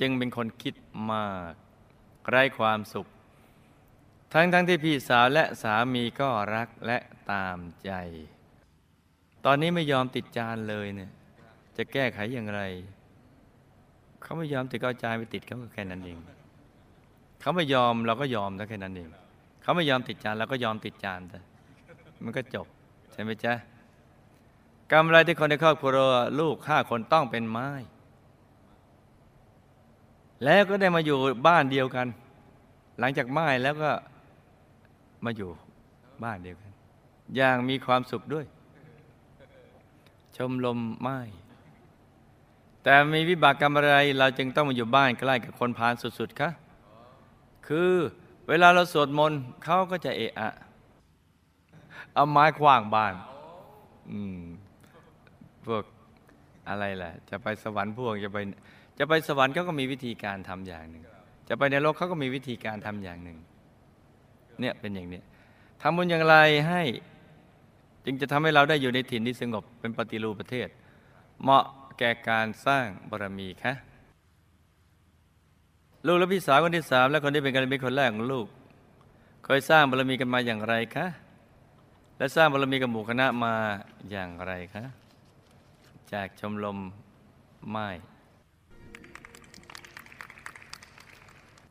[0.00, 0.74] จึงเป็นคนคิด
[1.10, 1.52] มาก
[2.28, 3.06] ไร้ความสุข
[4.32, 6.98] ทั้งทั้งที่พี่สาวและสามีก็รักและ
[7.30, 7.90] ตามใจ
[9.44, 11.10] ตอนนี้ไม่ยอมติดจานเลยเนี่ย
[11.76, 12.62] จะแก้ไขอย่างไร
[14.32, 16.18] เขาไม่ยอมติดก็เอาจานไปติดเขาก็แค่นั้นเอง
[17.40, 19.08] เขาไม่ยอมเราก็ยอมแต่แค่นั้นเอง
[19.62, 21.38] เขาไม่ยอมติดจานเราก็ยอมติดจานแต่
[22.24, 22.66] มันก็จบ
[23.12, 23.54] ใช่ไหมจ๊ะ
[24.92, 25.90] กรรมอะไรที่คนในครอบครัว
[26.40, 27.68] ลูกห้าคนต้องเป็นไม้
[30.44, 32.06] แล้วก็ได้มาอยู่บ้านเดียวกัน
[32.98, 33.90] หลังจากไม้แล้วก็
[35.24, 35.50] มาอยู่
[36.24, 36.70] บ้านเดียวกัน
[37.36, 38.46] อย่างมีความสุขด้วย
[40.36, 41.18] ชมลมไม้
[42.82, 46.50] แต่มีวิบากกรรมอะไรเราจึงต้องมาอยู่บ้านใกล้กับคนพาลสุดๆคะ
[47.66, 47.92] คือ
[48.48, 50.50] เวลาเราสวดมนต์เขาก็จะเอะอะ
[52.14, 53.14] เอาไม้ขว้างบ้าน
[54.10, 54.40] อืม
[55.66, 55.84] พวก
[56.68, 58.38] อะไรล่ะ จะไปสวรรค์พวกจะไป
[58.98, 61.02] จะไปสวรรค์เขาก็มีวิธีการทำอย่างหนึ่ง
[61.48, 63.38] จะไปในโลกเขาก็มีวิธีการทำอย่างหนึ่ง
[64.60, 65.24] เนี่ยเป็นอย่างเนี้ย
[65.82, 66.36] ทำบุญอย่างไร
[66.68, 66.82] ให้
[68.04, 70.68] จึงจะทำให้เราได้อยู่ในถิ่นที่สงบเป็นปฏิรูปประเทศ
[71.42, 71.64] เหมาะ
[72.02, 73.72] ก่การสร้างบารมีคะ
[76.06, 78.46] ลูกและพี่สาวคนที่สามและคนที่เป็นกัลยาณมิตรคนแรกของลูก
[79.44, 81.06] เคยสร้างบารมีกันมาอย่างไรคะ
[82.18, 83.54] และสร้างบารมีกับหมู่คณะมา
[84.10, 84.84] อย่างไรคะ
[86.12, 86.78] จากชมรม
[87.70, 87.88] ไม้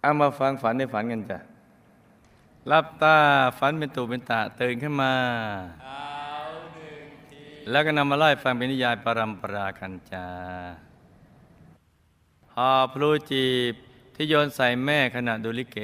[0.01, 1.39] เอามาฟังฝันในฝันกันจ้ะ
[2.71, 3.17] รับตา
[3.59, 5.13] ฝันเป็นตูเป็นตาตื่นขึ้นมา
[7.69, 10.27] แล้วก็นำมาไล่ฟังเป็นนิยายปรัมปรากันจา
[12.55, 13.73] หอพลูจีบ
[14.15, 15.79] ที่โยนใส่แม่ขณะดูลิเก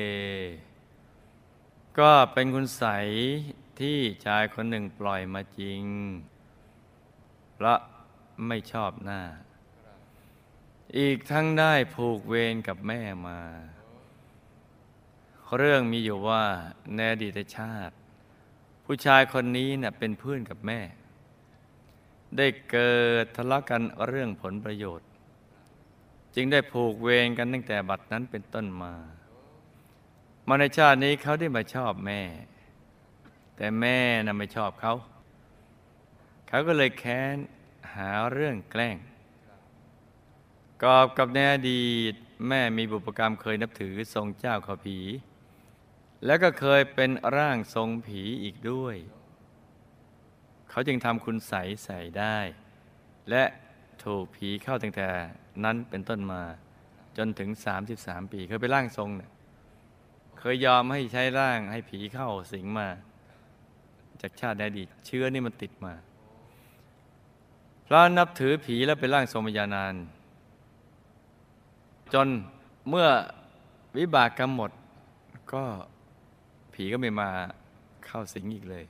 [1.99, 2.83] ก็เป็นคุณใส
[3.79, 5.83] ที่ชายคนหนึ่งปล่อยมาจริง
[7.53, 7.79] เพราะ
[8.47, 9.21] ไม่ชอบหน้า
[10.97, 13.39] อีกทั้งได้ผูกเวรกับแม่มา
[15.57, 16.43] เรื่องมีอยู่ว่า
[16.95, 17.95] ในอดีตชาติ
[18.85, 20.79] ผู้ชายคนนี้เนะ่ยเป็นเพื่อนกับแม่
[22.37, 25.07] ได้เกิดทะเลาะกันเรื่องผลประโยชน์
[26.35, 28.93] จึงได้ผูกเวรกันตั้งแต่บัดนั้นเป็นต้นมา
[30.47, 32.21] มาในชาตินี้เขาได้มาชอบแม่
[33.55, 34.93] แต่แม่น่ะไม่ชอบเขา
[36.47, 37.37] เขาก็เลยแค้น
[37.95, 38.97] หาเรื่องแกล้ง
[40.83, 42.13] กอบกับในอดีต
[42.47, 44.99] แม่มีบุพกรรมเคยนับถือทรงเจ้าขาผี
[46.25, 48.95] แล้วก็เคยเป็นร่างทรงผีอีกด้วย
[50.77, 51.53] เขาจึงทำคุณใส
[51.85, 52.37] ใส่ได้
[53.29, 53.43] และ
[54.03, 55.07] ถูกผีเข้าตั้งแต่
[55.63, 56.41] นั้นเป็นต้นมา
[57.17, 57.49] จนถึง
[57.89, 59.31] 33 ปีเคยเป็นร่างทรงเนี่ย
[60.39, 62.87] เคยยอมให้ใช้ร่างให้ผีเข้าสิงมา
[64.21, 65.93] จากชาติในอดีตเชื้อนี่มันติดมา
[67.87, 69.95] พระนับถือผีแล้วเป็นร่างทรงมายานาน
[72.13, 72.27] จน
[72.89, 73.07] เมื่อ
[73.97, 74.71] วิบากกรรมหมด
[75.53, 75.63] ก็
[76.73, 77.29] ผีก็ไม่มา
[78.05, 78.85] เข้าสิงอีกเลย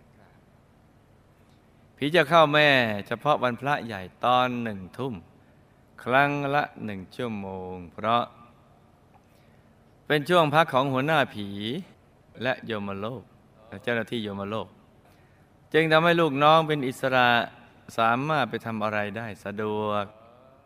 [1.97, 2.69] ผีจะเข้าแม่
[3.07, 5.13] เฉพาะวันพระใหญ่ตอนหนึ่งทุ่ม
[6.03, 8.23] ครั้งละหนึ่งชั่วโมง เพราะ
[10.07, 11.47] เป็นช่วงพักของหัวหน้าผี
[12.41, 13.23] และโยมโลก
[13.67, 14.67] และเจ้าหน้าที่โยมโลก
[15.73, 17.29] จึงทำให้ลูกน้องเป็นอิสระ
[17.97, 20.03] สามารถไปทำอะไรได้สะดวก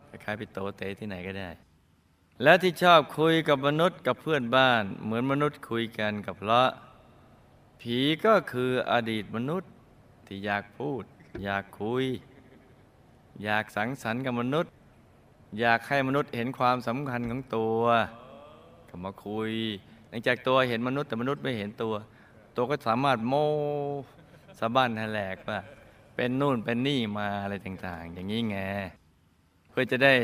[0.09, 1.49] คล้ายๆไปโตเตะที่ไหนก็ได้
[2.43, 6.69] และที่ชอบคุยกับมนุษย์กับเพื่อนบ้าน เหมือนมนุษย์คุยกันกับเพราะ
[7.81, 9.71] ผีก็คืออดีตมนุษย์
[10.27, 11.03] ที่อยากพูด
[11.45, 12.05] อยากคุย
[13.43, 14.71] อยากสังสรรค์กับมนุษย์
[15.59, 17.81] อยากให้มนุษย์เห็นความสำคัญของตัว
[18.89, 19.51] ก็มาคุย
[20.09, 21.93] หลังจากตัวเห็นมนุษย์แต่มนุษย์ไม่เห็นตัว
[22.55, 23.33] ตัวก็สามารถโม
[24.59, 25.59] สะบั้นแหลกว่า
[26.15, 28.57] เป็นนู่นเป็นนี่มาอะไรต่างๆ อย่างนี้ไง
[29.69, 30.15] เพื่อจะได้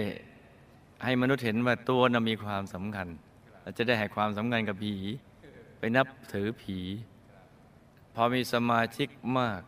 [1.03, 3.07] ให้มนุษย์เห็นว่าตัวน่ะมีความสำคัญ
[3.61, 4.95] เราจะได้ให้ความสำคัญกับผี
[5.79, 6.79] ไปนับถือผี
[8.15, 9.61] พอมีสมาชิกมาก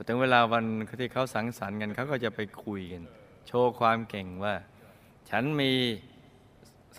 [0.00, 0.64] อถึงเวลาวัน
[1.00, 3.02] ที่เขาสังสรรค์กันเขาก็จะไปคุยกัน
[3.46, 4.54] โชว์ความเก่งว่า
[5.30, 5.72] ฉันมี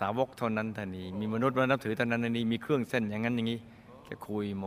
[0.00, 3.60] สาวกเท่านั้นเท่านี้ มีมนุษย์มานับถือเท่านั้นเท่านี้ มีเครื่องเส้นอย่างนั้นอย่างนี้
[4.08, 4.64] จะคุยโม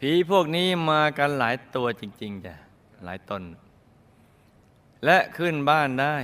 [0.00, 2.54] ผีพวกนี้มากันหลายตัวจริง ๆจ้ะ
[3.04, 3.42] หลายตน
[5.04, 6.16] และขึ้นบ้านได้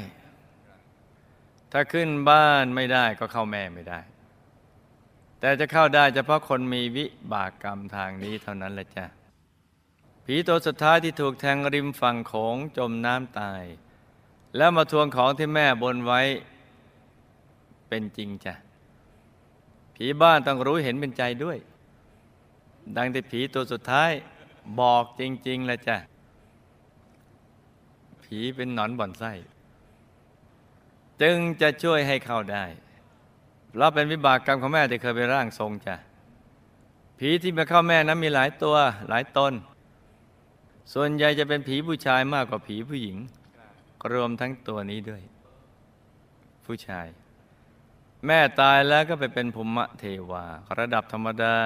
[1.72, 4.00] ถ้าขึ้นบ้านไม่ได้ก็เข้าแม่ไม่ได้
[5.40, 9.06] แต่จะเข้าได้เฉพาะคนมีวิบากกรรมทางนี้เท่านั้นแหละจ้ะ
[10.30, 13.64] ผีตัวสุดท้ายที่ถูกแทงริมฝั่งโขงจมน้ำตาย
[14.56, 16.20] แล้วมาทวงของที่แม่บนไว้
[17.88, 18.54] เป็นจริงจ้ะ
[19.94, 21.58] ผีบ้านต้องรู้เห็นเป็นใจด้วย
[22.96, 24.10] ดังที่ผีตัวสุดท้าย
[24.80, 25.96] บอกจริงๆแล้วจ้ะ
[28.24, 29.32] ผีเป็นหนอนบ่อนไส้
[31.22, 32.64] จึงจะช่วยให้เข้าได้
[33.70, 35.96] เพราะเป็นวิบากกรรมของแม่ที่เคยเป็นร่างทรงจ้ะ
[37.18, 38.76] ผีที่มาเข้าแม่นั้นมีหลายตัว
[39.10, 39.54] หลายตน
[40.94, 43.16] ส่วนใหญ่จะเป็นผีผู้ชายมากกว่าผีผู้หญิง
[44.12, 45.22] รวมทั้งตัวนี้ด้วย
[46.66, 47.06] ผู้ชาย
[48.26, 50.44] แม่ตายแล้วก็ไปเป็นภูมิเทวา
[50.78, 51.56] ระดับธรรมดา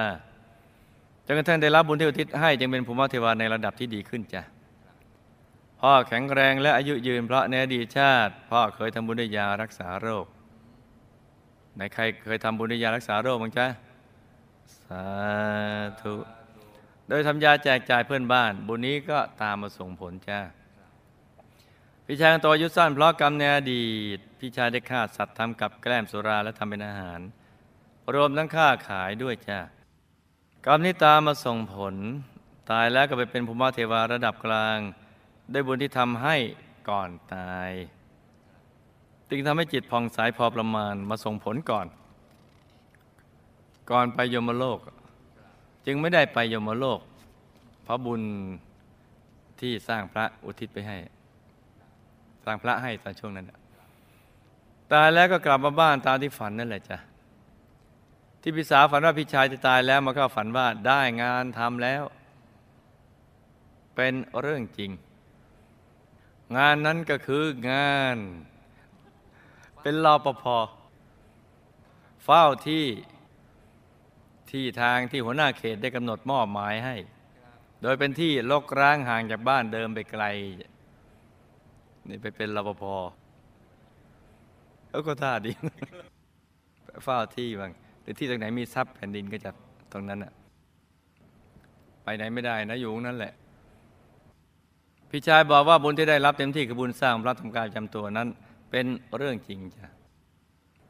[1.25, 4.41] จนกระทั่งได้รับบุญที่อุทิศให้จึงเป็นภูมิเทวาในระดับที่ดีขึ้นจ้ะ
[5.79, 10.25] พ่อแข็งแรงและอายุยืนเพราะในอดีตชาติ พ่อเคยทำบุญด้วยยารักษาโรค
[11.75, 13.67] ไหนใครเคยทำบุญด้วยยารักษาโรคบ้างจ๊ะ
[14.83, 15.05] สา
[16.01, 16.13] ธุ
[17.09, 20.39] โดยทำยาแจกจ่ายเพื่อนบ้าน บุญนี้ก็ตามมาส่งผลจ้า
[22.05, 27.19] พี่ชายตัวยุสั้นเพราะกรรมในอดีตพี่ชายได้ฆ่าสัตว์ทำกับแกล้มสุราและทำเป็นอาหาร
[28.13, 29.59] รวมทั้งฆ่าขายด้วยจ้า
[30.65, 31.95] กรรมนี้ตามมาส่งผล
[32.71, 34.77] ตายแล้วก็ไปเป็นภูมิเทวาระดับกลาง
[35.53, 36.35] ด้วยบุญที่ทำให้
[36.89, 37.71] ก่อนตาย
[39.29, 41.87] จึงทำให้จิตผ่องใสพอประมาณมาส่งผลก่อน
[43.91, 44.79] ก่อนไปยมโลก
[45.85, 46.99] จึงไม่ได้ไปยมโลก
[47.83, 48.21] เพราะบุญ
[49.59, 50.97] ที่สร้างพระอุทิศไปให้
[52.45, 53.51] สร้างพระให้ตอนช่วงนั้น
[54.91, 56.97] ตายแล้วก็กลับมาบ้านตามที่ฝันนั่นแหละจ้ะ
[58.41, 62.03] ที่พี่สาวฝันว่าพี่ชายจะตายแล้วมาก็ฝันว่าได้งานทำแล้ว
[63.95, 64.91] เป็นเรื่องจริง
[66.57, 68.17] งานนั้นก็คืองาน
[69.81, 70.43] เป็นรอปภ
[72.23, 72.85] เฝ้าที่
[74.53, 76.95] ที่ทางที่หัวหน้าเขตได้กำหนดมอบหมายให้
[77.81, 80.23] โดยเป็นที่ลกร้างห่างจากบ้านเดิมไปไกล
[82.09, 82.83] นี่ไปเป็นรปภ
[84.89, 85.51] แล้วก็ท่าดี
[87.03, 89.51] เฝ้าที่บางหรือที่ตรงไหนมีทรัพย์แผ่นดินก็จะ
[89.91, 90.33] ตรงนั้นอะ
[92.03, 93.33] ไปไหนไม่ได้นะอยู่นั้นแหละ
[95.09, 98.27] พี่ชายบอกว่าบุญที่ได้รับเต็มที่คือบุญสร้างพระธรรมกายจำตัวนั้น
[98.71, 98.85] เป็น
[99.17, 99.85] เรื่องจริงจ้ะ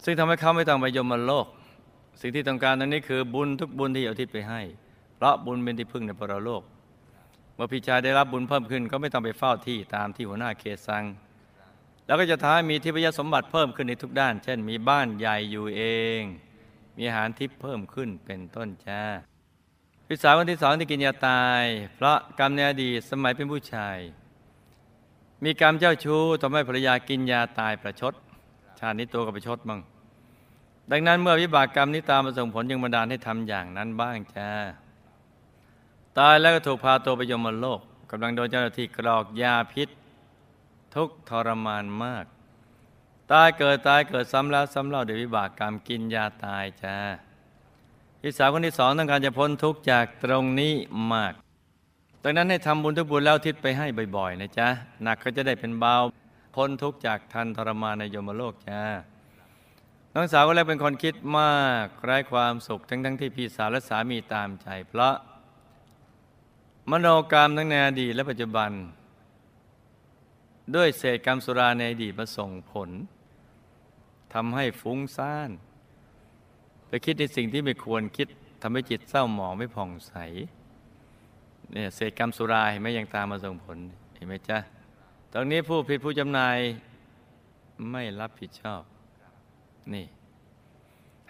[0.03, 1.47] ซึ่งทำให้เขาไม่ต้องไปยมโลก
[2.21, 4.61] สิ่งที่ต้องการตอนนี้คือบุญทุกบุญที่อาทิศไปให้
[5.15, 6.63] เพราะบุญเป็นที่พึ่งในปรโลก
[7.55, 11.03] เมื่อพี่ชายได้รับบุญเพิ่มขึ้น ก็ไม่ต้องไปเฝ้าที่ตามที่หัวหน้าเขตสั่ง
[12.05, 15.81] แล้วก็จะท้ายมีทิพยสมบัติเพิ่มขึ้นในทุกด้าน เช่น มีบ้านใหญ่อยู่เอ
[16.19, 16.21] ง
[16.97, 19.01] มีอาหารทิพย์เพิ่มขึ้นเป็นต้นจ้า
[20.07, 21.63] พี่สาวคนที่สองที่กินยาตาย
[21.95, 23.97] เพราะกรรมในอดีตสมัยเป็นผู้ชาย
[25.43, 28.13] มีกรรมเจ้าชู้ทำให้ภรรยากินยาตายประชด
[28.79, 29.79] ชาตินี้ตัวก็ประชดมั่ง
[30.91, 34.49] ดังนั้นเมื่อวิบากกรรมนี้ตามมาส่งผลยังบันดาลให้ทำอย่างนั้นบ้างจ้า
[36.19, 39.89] ตายแล้วก็ถูกพาตัวไปยมโลกกำลังโดนเจ้าหน้าที่กรอกยาพิษ
[40.95, 42.25] ทุกทรมานมาก
[43.31, 46.97] ตายเกิดตายเกิดซ้ำแล้วซ้ำเล่าด้วยวิบากกรรมกินยาตายจ้า
[48.21, 50.73] พี่สาวคนที่สองต้องการจะพ้นทุกข์จากตรงนี้
[51.13, 51.33] มาก
[52.23, 54.67] ดังนั้นให้ทำบุญทุกบุญแล้วทิศไปให้บ่อยๆนะจ๊ะ
[55.03, 55.95] หนักก็จะได้เป็นเบา
[56.55, 58.81] พ้นทุกข์จากทันทรมานในยมโลกจ้า
[60.15, 65.15] น้องสาวก็เลยเป็นคนคิดมากไร้ความสุขทั้งทั้งๆที่พี่สาวและสามีตามใจ เพราะ
[66.91, 68.71] มโนกรรมทั้งในอดีตและปัจจุบัน
[70.75, 72.89] ด้วยเศษกรรมสุราในอดีตมาส่งผล
[74.33, 75.49] ทำให้ฟุ้งซ่าน
[76.87, 78.27] ไปคิดในสิ่งที่ไม่ควรคิด
[78.61, 80.13] ทำให้จิตเศร้าหมองไม่ผ่องใส
[81.71, 83.77] เนี่ยเศษกรรมสุราเห็นไหมยังตามมาส่งผล
[84.15, 84.57] เห็นไหมจ๊ะ
[85.33, 86.57] ตรงนี้ผู้ผิดผู้จำหน่าย
[87.91, 88.83] ไม่รับผิดชอบ
[89.93, 90.05] นี่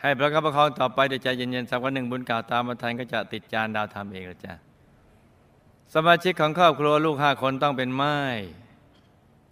[0.02, 4.54] ให้ประคับประคองต่อไปดี๋ยใจเย็นๆสักวันหนึ่งบุญเก่าตามมาทันก็จะติดจานดาวธรรมเองละจ้ะ
[5.94, 8.16] สมาชิกของครอบครัวลูกห้าคนต้องเป็นไม้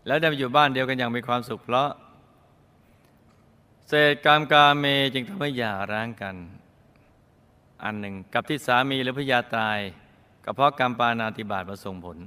[0.08, 1.90] แล้วได้อยู่บ้านเดียวกันอย่างมีความสุขเพราะ
[3.88, 6.36] เศษกรรมกาเมจึงทำให้หย่าร้างกัน
[7.84, 9.80] อันหนึ่งกับที่สามีหรือพยาตาย
[10.46, 12.18] ก็เพราะกรรมปานาติบาตมาส่งผล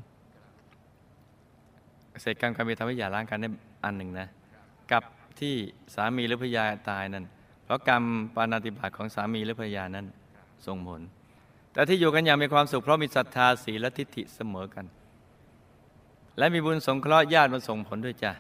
[2.23, 3.49] เศษกรรมกาเมทำให้หย่าร้างกันได้
[3.85, 4.29] อันหนึ่งนะ
[4.93, 5.03] กับ
[5.41, 5.55] ที่
[5.95, 7.25] สามีหรือภรรยาตายนั้น
[7.65, 8.03] เพราะกรรม
[8.35, 10.07] ปานาติบาตของสามีหรือภรรยานั้น
[10.67, 11.01] ส่งผล
[11.73, 14.85] แต่ที่อยู่กันอย่างมีความสุขเพราะมีศรัทธาศีลและทิฏฐิเสมอกัน
[16.39, 18.33] และมีบุญสงเคราะห์ญาติมาส่งผลด้วยจ้ะ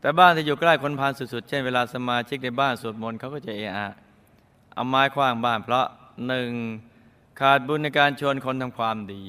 [0.00, 3.88] แต่บ้านที่อยู่ใกล้คนพาลสุดๆ เช่นเวลาสมาชิกในบ้านสวดมนต์เขาก็จะเอะอะ
[4.74, 5.86] เอาไม้คว้างบ้านเพราะ
[6.26, 6.50] หนึ่ง
[7.40, 9.22] ขาดบุญในการชวนคนทำความดี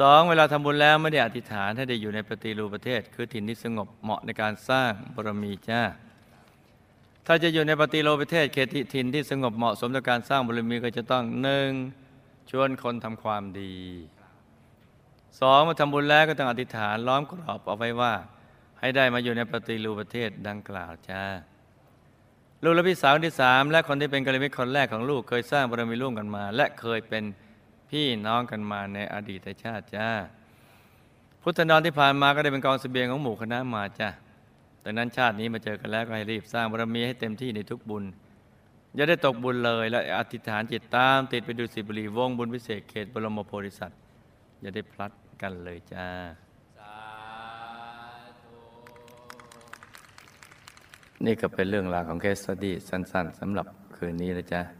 [0.00, 5.82] สองเวลาทำบุญแล้วไม่ได้อธิษฐานให้ได้อยู่ในปฏิรูปประเทศ คือถิ่นที่สงบเหมาะในการสร้างบารมีจ้า
[7.26, 11.70] ถ้าจะอยู่ในปฏิโลปประเทศเขตถิ่นที่สงบเหมาะสมต่อการสร้างบารมีก็จะต้องหนึ่ง
[12.50, 13.74] ชวนคนทำความดี
[15.40, 18.14] สองมาทำบุญแล้วก็ต้องอธิษฐานล้อมกรอบเอาไว้ว่า
[18.80, 21.22] ให้ได้มาอยู่ในปฏิรูปประเทศดังกล่าวจ้า
[22.62, 27.24] ลูกและพี่สาวที่สามและคนที่เป็นกัลยาณมิตรคนแรกของลูกเคยสร้างบารมีร่วมกันมา และเคยเป็น
[27.90, 30.08] พี่น้องกันมาในอดีตชาติจ้า
[31.42, 34.08] พุทธนอนที่ผ่านมาก็ได้เป็นกองเสบียงของหมู่คณะมาจ้า
[34.84, 38.04] ดังนั้นชาตินี้มาเจอกันแล้วก็ให้รีบสร้างบารมีให้เต็มที่ในทุกบุญ
[38.94, 43.98] อย่าได้ตกบุญเลยและอธิษฐานจิตตาม ติดไปดูสิบุรีวงบุญพิเศษเขตบรมโพธิสัตว์
[44.60, 46.06] อย่าได้พลัดกันเลยจ้า
[51.24, 54.77] นี่ก็เป็นเรื่องราวของเคสสตี้สั้น ๆสำหรับคืนนี้นะจ๊ะ